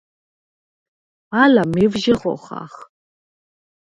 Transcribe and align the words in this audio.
ალა 1.41 1.63
მევჟე 1.73 2.13
ხოხახ. 2.19 2.73